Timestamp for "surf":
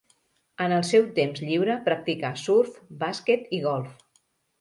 2.45-2.79